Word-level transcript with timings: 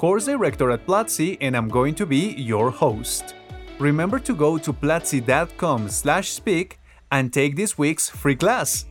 course 0.00 0.24
director 0.24 0.70
at 0.70 0.86
Platzi, 0.86 1.36
and 1.42 1.54
I'm 1.54 1.68
going 1.68 1.94
to 1.96 2.06
be 2.06 2.32
your 2.38 2.70
host. 2.70 3.34
Remember 3.78 4.18
to 4.18 4.34
go 4.34 4.56
to 4.56 4.72
platzi.com 4.72 5.90
slash 5.90 6.30
speak 6.30 6.78
and 7.12 7.30
take 7.30 7.54
this 7.54 7.76
week's 7.76 8.08
free 8.08 8.34
class. 8.34 8.86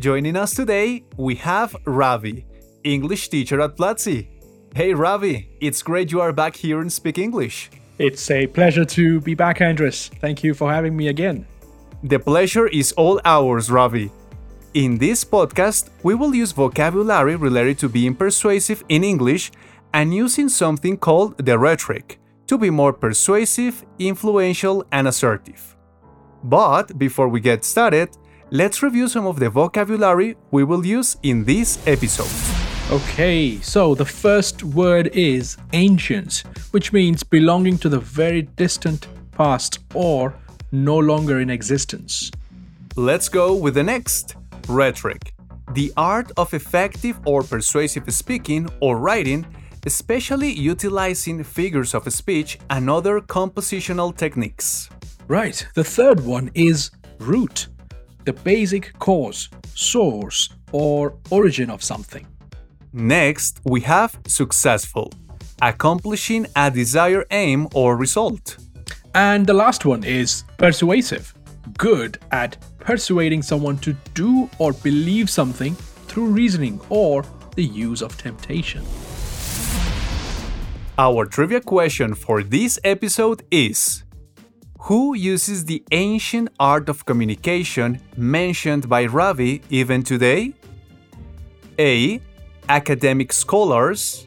Joining 0.00 0.34
us 0.34 0.56
today, 0.56 1.04
we 1.16 1.36
have 1.36 1.76
Ravee, 1.84 2.44
English 2.82 3.28
teacher 3.28 3.60
at 3.60 3.76
Platzi. 3.76 4.26
Hey 4.74 4.92
Ravee, 4.94 5.46
it's 5.60 5.80
great 5.80 6.10
you 6.10 6.20
are 6.20 6.32
back 6.32 6.56
here 6.56 6.80
and 6.80 6.92
Speak 6.92 7.18
English. 7.18 7.70
It's 8.00 8.28
a 8.28 8.48
pleasure 8.48 8.84
to 8.84 9.20
be 9.20 9.34
back, 9.34 9.60
Andres. 9.60 10.10
Thank 10.20 10.42
you 10.42 10.54
for 10.54 10.72
having 10.72 10.96
me 10.96 11.06
again. 11.06 11.46
The 12.02 12.18
pleasure 12.18 12.66
is 12.66 12.90
all 12.92 13.20
ours, 13.24 13.70
Ravee. 13.70 14.10
In 14.74 14.98
this 14.98 15.24
podcast, 15.24 15.90
we 16.02 16.16
will 16.16 16.34
use 16.34 16.50
vocabulary 16.50 17.36
related 17.36 17.78
to 17.78 17.88
being 17.88 18.14
persuasive 18.14 18.82
in 18.88 19.04
English 19.04 19.52
and 19.92 20.14
using 20.14 20.48
something 20.48 20.96
called 20.96 21.36
the 21.38 21.58
rhetoric 21.58 22.18
to 22.46 22.58
be 22.58 22.70
more 22.70 22.92
persuasive, 22.92 23.84
influential, 23.98 24.84
and 24.92 25.08
assertive. 25.08 25.76
But 26.44 26.98
before 26.98 27.28
we 27.28 27.40
get 27.40 27.64
started, 27.64 28.16
let's 28.50 28.82
review 28.82 29.08
some 29.08 29.26
of 29.26 29.38
the 29.38 29.50
vocabulary 29.50 30.36
we 30.50 30.64
will 30.64 30.86
use 30.86 31.16
in 31.22 31.44
this 31.44 31.78
episode. 31.86 32.30
Okay, 32.90 33.58
so 33.60 33.94
the 33.94 34.04
first 34.04 34.62
word 34.62 35.08
is 35.08 35.58
ancient, 35.74 36.44
which 36.70 36.92
means 36.92 37.22
belonging 37.22 37.76
to 37.78 37.88
the 37.90 38.00
very 38.00 38.42
distant 38.42 39.08
past 39.32 39.80
or 39.94 40.34
no 40.72 40.98
longer 40.98 41.40
in 41.40 41.50
existence. 41.50 42.30
Let's 42.96 43.28
go 43.28 43.54
with 43.54 43.74
the 43.74 43.82
next 43.82 44.36
rhetoric. 44.68 45.34
The 45.74 45.92
art 45.98 46.32
of 46.38 46.54
effective 46.54 47.20
or 47.26 47.42
persuasive 47.42 48.10
speaking 48.12 48.68
or 48.80 48.96
writing, 48.98 49.46
especially 49.86 50.52
utilizing 50.52 51.42
figures 51.44 51.94
of 51.94 52.12
speech 52.12 52.58
and 52.70 52.88
other 52.90 53.20
compositional 53.20 54.16
techniques. 54.16 54.88
Right, 55.28 55.66
the 55.74 55.84
third 55.84 56.20
one 56.24 56.50
is 56.54 56.90
root, 57.18 57.68
the 58.24 58.32
basic 58.32 58.98
cause, 58.98 59.48
source, 59.74 60.50
or 60.72 61.14
origin 61.30 61.70
of 61.70 61.82
something. 61.82 62.26
Next, 62.92 63.60
we 63.64 63.80
have 63.82 64.18
successful, 64.26 65.12
accomplishing 65.60 66.46
a 66.56 66.70
desired 66.70 67.26
aim 67.30 67.68
or 67.74 67.96
result. 67.96 68.56
And 69.14 69.46
the 69.46 69.54
last 69.54 69.84
one 69.84 70.04
is 70.04 70.44
persuasive, 70.56 71.34
good 71.76 72.18
at 72.30 72.56
persuading 72.78 73.42
someone 73.42 73.78
to 73.78 73.94
do 74.14 74.48
or 74.58 74.72
believe 74.72 75.28
something 75.28 75.74
through 76.06 76.26
reasoning 76.26 76.80
or 76.88 77.24
the 77.54 77.64
use 77.64 78.02
of 78.02 78.16
temptation. 78.16 78.84
Our 81.00 81.26
trivia 81.26 81.60
question 81.60 82.12
for 82.16 82.42
this 82.42 82.76
episode 82.82 83.44
is 83.52 84.02
Who 84.80 85.14
uses 85.14 85.64
the 85.64 85.84
ancient 85.92 86.48
art 86.58 86.88
of 86.88 87.04
communication 87.04 88.00
mentioned 88.16 88.88
by 88.88 89.06
Ravee 89.06 89.62
even 89.70 90.02
today? 90.02 90.54
A. 91.78 92.20
Academic 92.68 93.32
scholars, 93.32 94.26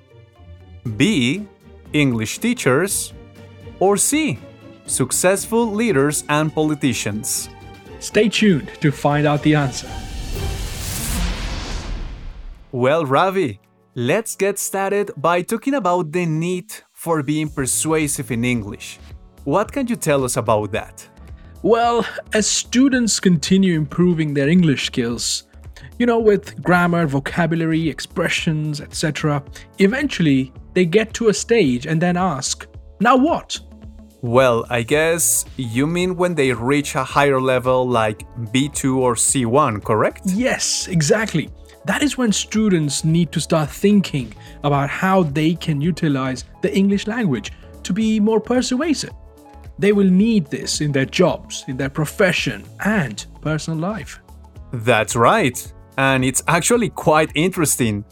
B. 0.96 1.46
English 1.92 2.40
teachers, 2.40 3.12
or 3.81 3.98
C. 3.98 4.40
Successful 4.86 5.70
leaders 5.70 6.24
and 6.30 6.56
politicians. 6.56 7.50
Stay 8.00 8.30
tuned 8.30 8.70
to 8.80 8.94
find 8.94 9.28
out 9.28 9.44
the 9.44 9.56
answer. 9.56 9.92
Well, 12.72 13.06
Ravee, 13.06 13.60
let's 13.96 14.38
get 14.38 14.57
started 14.57 15.12
by 15.18 15.41
talking 15.41 15.74
about 15.74 16.12
the 16.12 16.25
need 16.25 16.72
for 16.94 17.22
being 17.22 17.50
persuasive 17.50 18.31
in 18.31 18.46
English. 18.46 19.00
What 19.44 19.72
can 19.72 19.88
you 19.88 19.97
tell 19.97 20.24
us 20.24 20.38
about 20.38 20.72
that? 20.72 21.07
Well, 21.62 22.06
as 22.34 22.47
students 22.47 23.19
continue 23.19 23.75
improving 23.75 24.34
their 24.34 24.47
English 24.47 24.85
skills, 24.85 25.44
you 26.00 26.06
know, 26.06 26.19
with 26.19 26.63
grammar, 26.63 27.06
vocabulary, 27.06 27.90
expressions, 27.90 28.80
etc., 28.80 29.44
eventually 29.80 30.53
they 30.74 30.85
get 30.85 31.13
to 31.16 31.28
a 31.28 31.34
stage 31.34 31.85
and 31.85 32.01
then 32.01 32.16
ask, 32.16 32.68
now 33.01 33.18
what? 33.18 33.59
Well, 34.22 34.66
I 34.69 34.84
guess 34.84 35.46
you 35.57 35.85
mean 35.85 36.16
when 36.16 36.35
they 36.35 36.53
reach 36.53 36.96
a 36.96 37.03
higher 37.03 37.41
level 37.41 37.88
like 37.88 38.24
B2 38.53 38.96
or 38.97 39.16
C1, 39.16 39.84
correct? 39.84 40.22
Yes, 40.25 40.88
exactly. 40.88 41.50
That 41.86 42.03
is 42.03 42.18
when 42.18 42.31
students 42.31 43.03
need 43.03 43.31
to 43.31 43.40
start 43.40 43.69
thinking 43.69 44.34
about 44.64 44.90
how 44.90 45.24
they 45.24 45.56
can 45.56 45.81
utilize 45.81 46.46
the 46.62 46.75
English 46.75 47.08
language 47.08 47.52
to 47.84 47.94
be 47.94 48.19
more 48.19 48.40
persuasive. 48.40 49.14
They 49.80 49.92
will 49.92 50.09
need 50.09 50.46
this 50.47 50.81
in 50.81 50.92
their 50.92 51.06
jobs, 51.06 51.66
in 51.68 51.78
their 51.78 51.90
profession, 51.90 52.64
and 52.86 53.25
personal 53.42 53.80
life. 53.80 54.19
That's 54.72 55.16
right. 55.16 55.74
And 55.97 56.24
it's 56.24 56.44
actually 56.47 56.90
quite 56.90 57.31
interesting. 57.34 58.06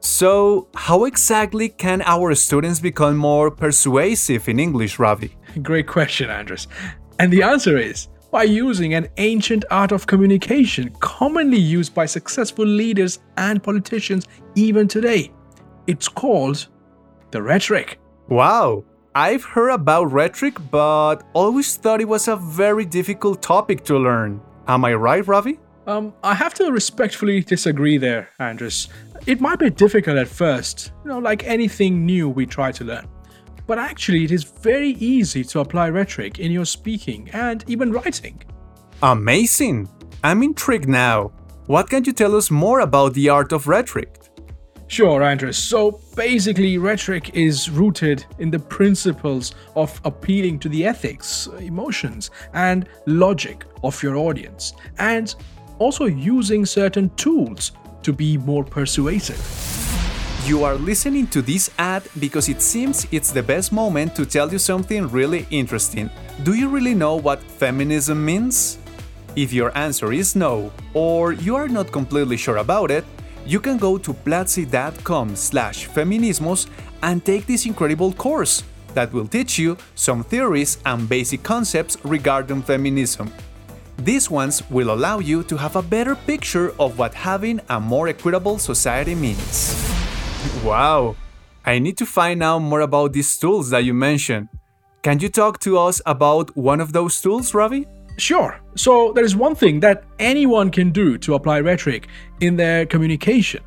So, 0.00 0.68
how 0.74 1.04
exactly 1.04 1.68
can 1.68 2.00
our 2.06 2.34
students 2.34 2.80
become 2.80 3.18
more 3.18 3.50
persuasive 3.50 4.48
in 4.48 4.58
English, 4.58 4.98
Ravee? 4.98 5.36
Great 5.62 5.86
question, 5.86 6.30
Andres. 6.30 6.68
And 7.18 7.30
the 7.30 7.42
answer 7.42 7.76
is 7.76 8.08
by 8.30 8.44
using 8.44 8.94
an 8.94 9.08
ancient 9.16 9.64
art 9.70 9.92
of 9.92 10.06
communication 10.06 10.90
commonly 11.00 11.58
used 11.58 11.94
by 11.94 12.06
successful 12.06 12.64
leaders 12.64 13.20
and 13.36 13.62
politicians 13.62 14.26
even 14.54 14.86
today. 14.86 15.32
It's 15.86 16.08
called 16.08 16.68
the 17.30 17.42
rhetoric. 17.42 17.98
Wow, 18.28 18.84
I've 19.14 19.44
heard 19.44 19.70
about 19.70 20.12
rhetoric, 20.12 20.56
but 20.70 21.24
always 21.32 21.76
thought 21.76 22.00
it 22.00 22.08
was 22.08 22.28
a 22.28 22.36
very 22.36 22.84
difficult 22.84 23.42
topic 23.42 23.84
to 23.84 23.98
learn. 23.98 24.40
Am 24.68 24.84
I 24.84 24.94
right, 24.94 25.26
Ravee? 25.26 25.58
Um, 25.86 26.14
I 26.22 26.34
have 26.34 26.54
to 26.54 26.70
respectfully 26.70 27.40
disagree 27.40 27.96
there, 27.96 28.28
Andres. 28.38 28.88
It 29.26 29.40
might 29.40 29.58
be 29.58 29.70
difficult 29.70 30.16
at 30.16 30.28
first, 30.28 30.92
you 31.02 31.08
know, 31.08 31.18
like 31.18 31.44
anything 31.44 32.06
new 32.06 32.28
we 32.28 32.46
try 32.46 32.70
to 32.72 32.84
learn. 32.84 33.08
But 33.70 33.78
actually, 33.78 34.24
it 34.24 34.32
is 34.32 34.42
very 34.42 34.94
easy 34.98 35.44
to 35.44 35.60
apply 35.60 35.90
rhetoric 35.90 36.40
in 36.40 36.50
your 36.50 36.64
speaking 36.64 37.30
and 37.32 37.64
even 37.68 37.92
writing. 37.92 38.42
Amazing! 39.00 39.88
I'm 40.24 40.42
intrigued 40.42 40.88
now. 40.88 41.30
What 41.66 41.88
can 41.88 42.04
you 42.04 42.12
tell 42.12 42.34
us 42.34 42.50
more 42.50 42.80
about 42.80 43.14
the 43.14 43.28
art 43.28 43.52
of 43.52 43.68
rhetoric? 43.68 44.18
Sure, 44.88 45.22
Andres. 45.22 45.56
So 45.56 46.00
basically, 46.16 46.78
rhetoric 46.78 47.36
is 47.36 47.70
rooted 47.70 48.26
in 48.40 48.50
the 48.50 48.58
principles 48.58 49.54
of 49.76 50.00
appealing 50.04 50.58
to 50.58 50.68
the 50.68 50.84
ethics, 50.84 51.48
emotions, 51.60 52.32
and 52.52 52.88
logic 53.06 53.66
of 53.84 54.02
your 54.02 54.16
audience, 54.16 54.72
and 54.98 55.32
also 55.78 56.06
using 56.06 56.66
certain 56.66 57.08
tools 57.10 57.70
to 58.02 58.12
be 58.12 58.36
more 58.36 58.64
persuasive. 58.64 59.69
You 60.50 60.64
are 60.64 60.74
listening 60.74 61.28
to 61.28 61.42
this 61.42 61.70
ad 61.78 62.02
because 62.18 62.48
it 62.48 62.60
seems 62.60 63.06
it's 63.12 63.30
the 63.30 63.40
best 63.40 63.70
moment 63.70 64.16
to 64.16 64.26
tell 64.26 64.50
you 64.50 64.58
something 64.58 65.06
really 65.06 65.46
interesting. 65.48 66.10
Do 66.42 66.54
you 66.54 66.68
really 66.68 66.92
know 66.92 67.14
what 67.14 67.40
feminism 67.40 68.24
means? 68.24 68.78
If 69.36 69.52
your 69.52 69.70
answer 69.78 70.12
is 70.12 70.34
no, 70.34 70.72
or 70.92 71.34
you 71.34 71.54
are 71.54 71.68
not 71.68 71.92
completely 71.92 72.36
sure 72.36 72.56
about 72.56 72.90
it, 72.90 73.04
you 73.46 73.60
can 73.60 73.78
go 73.78 73.96
to 73.98 74.12
platzi.com 74.12 75.36
slash 75.36 75.88
feminismos 75.88 76.66
and 77.04 77.24
take 77.24 77.46
this 77.46 77.64
incredible 77.64 78.12
course 78.12 78.64
that 78.94 79.12
will 79.12 79.28
teach 79.28 79.56
you 79.56 79.76
some 79.94 80.24
theories 80.24 80.78
and 80.84 81.08
basic 81.08 81.44
concepts 81.44 81.96
regarding 82.02 82.62
feminism. 82.62 83.30
These 83.98 84.28
ones 84.28 84.68
will 84.68 84.90
allow 84.90 85.20
you 85.20 85.44
to 85.44 85.56
have 85.58 85.76
a 85.76 85.82
better 85.82 86.16
picture 86.16 86.74
of 86.80 86.98
what 86.98 87.14
having 87.14 87.60
a 87.68 87.78
more 87.78 88.08
equitable 88.08 88.58
society 88.58 89.14
means. 89.14 89.89
Wow! 90.64 91.16
I 91.64 91.78
need 91.78 91.96
to 91.98 92.06
find 92.06 92.42
out 92.42 92.60
more 92.60 92.80
about 92.80 93.12
these 93.12 93.36
tools 93.36 93.70
that 93.70 93.84
you 93.84 93.94
mentioned. 93.94 94.48
Can 95.02 95.18
you 95.18 95.28
talk 95.28 95.60
to 95.60 95.78
us 95.78 96.00
about 96.06 96.56
one 96.56 96.80
of 96.80 96.92
those 96.92 97.20
tools, 97.20 97.52
Ravee? 97.52 97.86
Sure. 98.18 98.60
So 98.76 99.12
there 99.14 99.24
is 99.24 99.34
one 99.34 99.54
thing 99.54 99.80
that 99.80 100.04
anyone 100.18 100.70
can 100.70 100.90
do 100.90 101.16
to 101.18 101.34
apply 101.34 101.60
rhetoric 101.60 102.08
in 102.40 102.56
their 102.56 102.84
communication, 102.86 103.62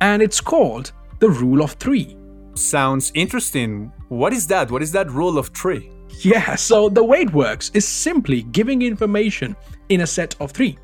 and 0.00 0.22
it's 0.22 0.40
called 0.40 0.92
the 1.18 1.28
rule 1.28 1.62
of 1.62 1.72
three. 1.72 2.16
sounds 2.54 3.12
interesting. 3.14 3.92
What 4.08 4.32
is 4.32 4.46
that? 4.48 4.70
What 4.70 4.82
is 4.82 4.92
that 4.92 5.10
rule 5.10 5.38
of 5.38 5.48
three? 5.48 5.90
Yeah, 6.22 6.56
so 6.56 6.88
the 6.88 7.04
way 7.04 7.20
it 7.20 7.32
works 7.32 7.70
is 7.74 7.86
simply 7.86 8.42
giving 8.42 8.82
information 8.82 9.54
in 9.88 10.00
a 10.00 10.06
set 10.06 10.34
of 10.40 10.50
three. 10.50 10.76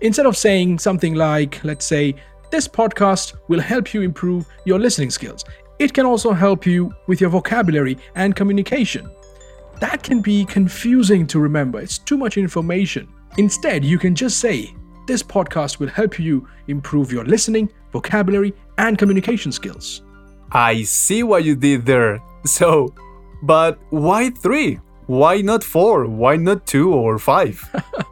Instead 0.00 0.26
of 0.26 0.36
saying 0.36 0.80
something 0.80 1.14
like, 1.14 1.62
let's 1.62 1.86
say, 1.86 2.14
this 2.52 2.68
podcast 2.68 3.32
will 3.48 3.60
help 3.60 3.94
you 3.94 4.02
improve 4.02 4.46
your 4.66 4.78
listening 4.78 5.10
skills, 5.10 5.42
it 5.78 5.94
can 5.94 6.04
also 6.04 6.32
help 6.32 6.66
you 6.66 6.94
with 7.06 7.18
your 7.18 7.30
vocabulary 7.30 7.96
and 8.14 8.36
communication. 8.36 9.10
That 9.80 10.02
can 10.02 10.20
be 10.20 10.44
confusing 10.44 11.26
to 11.28 11.40
remember, 11.40 11.80
it's 11.80 11.96
too 11.96 12.18
much 12.18 12.36
information. 12.36 13.08
Instead, 13.38 13.84
you 13.84 13.98
can 13.98 14.14
just 14.14 14.38
say, 14.38 14.72
this 15.06 15.22
podcast 15.22 15.78
will 15.78 15.88
help 15.88 16.18
you 16.18 16.46
improve 16.68 17.10
your 17.10 17.24
listening, 17.24 17.72
vocabulary, 17.90 18.52
and 18.76 18.98
communication 18.98 19.50
skills. 19.50 20.02
I 20.52 20.82
see 20.82 21.22
what 21.22 21.44
you 21.44 21.56
did 21.56 21.86
there. 21.86 22.22
So, 22.44 22.94
but 23.42 23.78
why 23.88 24.28
three? 24.28 24.78
Why 25.06 25.40
not 25.40 25.64
four? 25.64 26.06
Why 26.06 26.36
not 26.36 26.66
two 26.66 26.92
or 26.92 27.18
five? 27.18 27.64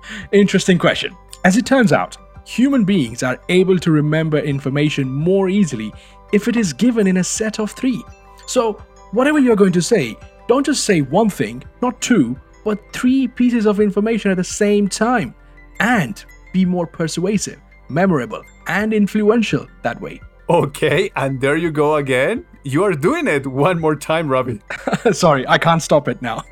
Interesting 0.33 0.79
question. 0.79 1.15
As 1.45 1.59
it 1.59 1.67
turns 1.67 1.93
out, 1.93 2.17
human 2.51 2.85
beings 2.85 3.23
are 3.23 3.41
able 3.49 3.79
to 3.79 3.93
remember 3.93 4.39
information 4.39 5.09
more 5.09 5.49
easily 5.49 5.93
if 6.33 6.49
it 6.49 6.57
is 6.57 6.73
given 6.73 7.07
in 7.07 7.19
a 7.19 7.25
set 7.25 7.61
of 7.61 7.71
three. 7.71 8.03
So, 8.47 8.73
whatever 9.13 9.39
you're 9.39 9.55
going 9.55 9.73
to 9.75 9.83
say, 9.83 10.17
don't 10.49 10.67
just 10.67 10.85
say 10.85 11.01
one 11.01 11.31
thing, 11.31 11.63
not 11.81 12.01
two, 12.01 12.37
but 12.65 12.81
three 12.93 13.29
pieces 13.29 13.67
of 13.67 13.79
information 13.79 14.33
at 14.33 14.37
the 14.37 14.45
same 14.45 14.89
time. 14.89 15.33
And 15.79 16.23
be 16.53 16.65
more 16.65 16.89
persuasive, 16.89 17.61
memorable, 17.89 18.43
and 18.67 18.93
influential 18.93 19.69
that 19.83 20.01
way. 20.01 20.21
Okay, 20.49 21.13
and 21.15 21.41
there 21.41 21.57
you 21.57 21.71
go 21.71 21.97
again. 21.97 22.45
You 22.65 22.83
are 22.83 22.95
doing 22.95 23.29
it 23.29 23.47
one 23.47 23.81
more 23.81 23.95
time, 23.95 24.29
Ravee. 24.29 24.61
Sorry, 25.13 25.47
I 25.47 25.57
can't 25.57 25.81
stop 25.81 26.09
it 26.09 26.21
now. 26.21 26.43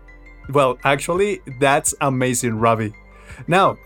well, 0.50 0.78
actually, 0.84 1.40
that's 1.58 1.94
amazing, 2.00 2.60
Ravee. 2.60 2.94
Now, 3.48 3.76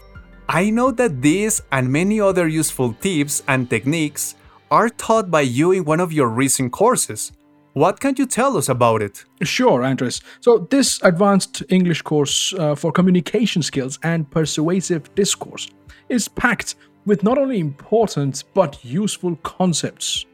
I 0.55 0.69
know 0.69 0.91
that 0.91 1.23
these 1.23 1.63
and 1.73 1.91
many 1.91 2.21
other 2.21 2.47
useful 2.47 2.93
tips 2.93 3.43
and 3.49 3.71
techniques 3.71 4.35
are 4.71 4.91
taught 4.91 5.31
by 5.31 5.41
you 5.41 5.73
in 5.73 5.87
one 5.87 5.99
of 5.99 6.13
your 6.13 6.29
recent 6.29 6.73
courses. 6.73 7.33
What 7.73 8.01
can 8.01 8.17
you 8.19 8.27
tell 8.27 8.59
us 8.59 8.69
about 8.69 9.01
it? 9.01 9.25
Sure, 9.43 9.83
Andres. 9.83 10.21
So, 10.43 10.69
this 10.69 11.03
advanced 11.03 11.63
English 11.71 12.03
course 12.03 12.53
uh, 12.53 12.75
for 12.75 12.93
communication 12.93 13.63
skills 13.63 13.99
and 14.03 14.31
persuasive 14.31 15.15
discourse 15.15 15.71
is 16.11 16.29
packed 16.29 16.75
with 17.07 17.23
not 17.23 17.39
only 17.39 17.59
important 17.59 18.45
but 18.53 18.85
useful 18.85 19.37
concepts. 19.37 20.27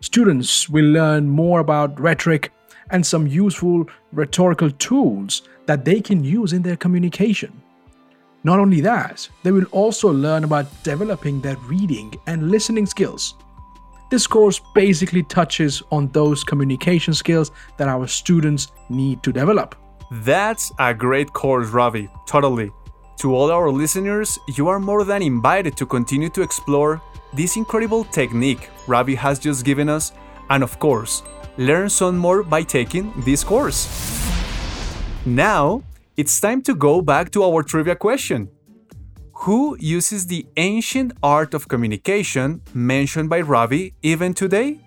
Students 0.00 0.68
will 0.68 0.92
learn 0.92 1.28
more 1.28 1.58
about 1.58 1.98
rhetoric 1.98 2.52
and 2.90 3.04
some 3.04 3.26
useful 3.26 3.88
rhetorical 4.12 4.70
tools 4.70 5.42
that 5.66 5.84
they 5.84 6.00
can 6.00 6.22
use 6.22 6.52
in 6.52 6.62
their 6.62 6.76
communication. 6.76 7.60
Not 8.46 8.60
only 8.60 8.80
that, 8.82 9.28
they 9.42 9.50
will 9.50 9.66
also 9.72 10.08
learn 10.08 10.44
about 10.44 10.66
developing 10.84 11.40
their 11.40 11.56
reading 11.66 12.14
and 12.28 12.48
listening 12.48 12.86
skills. 12.86 13.34
This 14.08 14.28
course 14.28 14.60
basically 14.72 15.24
touches 15.24 15.82
on 15.90 16.06
those 16.12 16.44
communication 16.44 17.12
skills 17.12 17.50
that 17.76 17.88
our 17.88 18.06
students 18.06 18.70
need 18.88 19.24
to 19.24 19.32
develop. 19.32 19.74
That's 20.12 20.70
a 20.78 20.94
great 20.94 21.32
course, 21.32 21.70
Ravee. 21.70 22.08
Totally. 22.28 22.70
To 23.16 23.34
all 23.34 23.50
our 23.50 23.68
listeners, 23.68 24.38
you 24.56 24.68
are 24.68 24.78
more 24.78 25.02
than 25.02 25.22
invited 25.22 25.76
to 25.78 25.84
continue 25.84 26.28
to 26.28 26.42
explore 26.42 27.02
this 27.34 27.56
incredible 27.56 28.04
technique 28.04 28.70
Ravee 28.86 29.16
has 29.16 29.40
just 29.40 29.64
given 29.64 29.88
us, 29.88 30.12
and 30.50 30.62
of 30.62 30.78
course, 30.78 31.24
learn 31.58 31.90
some 31.90 32.16
more 32.16 32.44
by 32.44 32.62
taking 32.62 33.12
this 33.24 33.42
course. 33.42 33.88
Now, 35.26 35.82
it's 36.16 36.40
time 36.40 36.62
to 36.62 36.74
go 36.74 37.02
back 37.02 37.30
to 37.32 37.42
our 37.44 37.62
trivia 37.62 37.94
question. 37.94 38.48
Who 39.44 39.76
uses 39.78 40.26
the 40.26 40.46
ancient 40.56 41.12
art 41.22 41.52
of 41.52 41.68
communication 41.68 42.62
mentioned 42.72 43.28
by 43.28 43.40
Ravee 43.40 43.92
even 44.02 44.32
today? 44.32 44.80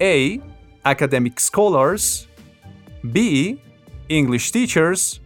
A. 0.00 0.40
Academic 0.84 1.40
scholars, 1.40 2.26
B. 3.12 3.60
English 4.08 4.50
teachers, 4.50 5.20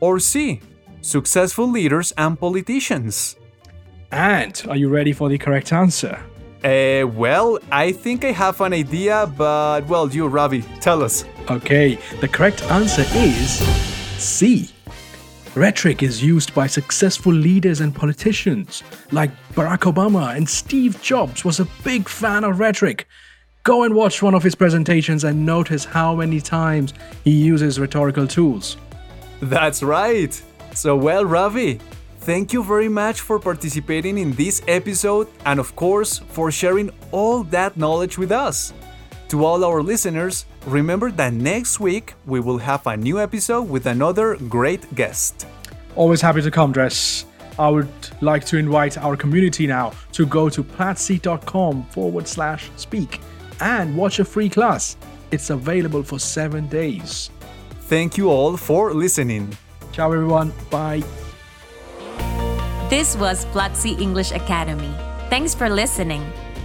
or 0.00 0.18
C 0.18 0.60
successful 1.00 1.70
leaders 1.70 2.12
and 2.18 2.38
politicians. 2.38 3.36
And 4.10 4.60
are 4.68 4.76
you 4.76 4.88
ready 4.88 5.12
for 5.12 5.28
the 5.28 5.38
correct 5.38 5.72
answer? 5.72 6.18
Uh, 6.64 7.06
well, 7.06 7.58
I 7.70 7.92
think 7.92 8.24
I 8.24 8.32
have 8.32 8.60
an 8.60 8.72
idea, 8.72 9.32
but 9.36 9.86
well, 9.86 10.08
you, 10.08 10.28
Ravee, 10.28 10.64
tell 10.80 11.02
us. 11.02 11.24
Okay, 11.48 11.98
the 12.20 12.28
correct 12.28 12.62
answer 12.64 13.04
is 13.14 13.95
C. 14.18 14.70
Rhetoric 15.54 16.02
is 16.02 16.22
used 16.22 16.54
by 16.54 16.66
successful 16.66 17.32
leaders 17.32 17.80
and 17.80 17.94
politicians, 17.94 18.82
like 19.12 19.30
Barack 19.52 19.90
Obama 19.92 20.36
and 20.36 20.48
Steve 20.48 21.00
Jobs 21.02 21.44
was 21.44 21.60
a 21.60 21.68
big 21.84 22.08
fan 22.08 22.44
of 22.44 22.58
rhetoric. 22.58 23.06
Go 23.62 23.82
and 23.84 23.94
watch 23.94 24.22
one 24.22 24.34
of 24.34 24.42
his 24.42 24.54
presentations 24.54 25.24
and 25.24 25.44
notice 25.44 25.84
how 25.84 26.14
many 26.14 26.40
times 26.40 26.94
he 27.24 27.30
uses 27.30 27.78
rhetorical 27.80 28.26
tools. 28.26 28.76
That's 29.40 29.82
right. 29.82 30.40
So, 30.74 30.96
well, 30.96 31.24
Ravee, 31.24 31.80
thank 32.20 32.52
you 32.52 32.62
very 32.62 32.88
much 32.88 33.20
for 33.20 33.38
participating 33.38 34.18
in 34.18 34.32
this 34.32 34.62
episode 34.68 35.28
and, 35.44 35.58
of 35.60 35.74
course, 35.76 36.18
for 36.18 36.50
sharing 36.50 36.90
all 37.12 37.44
that 37.44 37.76
knowledge 37.76 38.18
with 38.18 38.32
us. 38.32 38.72
To 39.28 39.44
all 39.44 39.64
our 39.64 39.82
listeners, 39.82 40.46
remember 40.66 41.10
that 41.12 41.32
next 41.32 41.80
week 41.80 42.14
we 42.26 42.38
will 42.38 42.58
have 42.58 42.86
a 42.86 42.96
new 42.96 43.20
episode 43.20 43.68
with 43.68 43.86
another 43.86 44.36
great 44.36 44.94
guest. 44.94 45.46
Always 45.96 46.20
happy 46.20 46.42
to 46.42 46.50
come, 46.50 46.70
Andres. 46.70 47.24
I 47.58 47.68
would 47.68 47.88
like 48.20 48.44
to 48.46 48.58
invite 48.58 48.98
our 48.98 49.16
community 49.16 49.66
now 49.66 49.92
to 50.12 50.26
go 50.26 50.48
to 50.48 50.62
platzi.com 50.62 51.84
forward 51.84 52.28
slash 52.28 52.70
speak 52.76 53.20
and 53.60 53.96
watch 53.96 54.18
a 54.18 54.24
free 54.24 54.48
class. 54.48 54.96
It's 55.30 55.50
available 55.50 56.02
for 56.02 56.20
seven 56.20 56.68
days. 56.68 57.30
Thank 57.88 58.16
you 58.16 58.30
all 58.30 58.56
for 58.56 58.92
listening. 58.92 59.56
Ciao, 59.92 60.12
everyone. 60.12 60.52
Bye. 60.70 61.02
This 62.90 63.16
was 63.16 63.44
Platzi 63.46 64.00
English 64.00 64.30
Academy. 64.30 64.94
Thanks 65.30 65.54
for 65.54 65.68
listening. 65.68 66.22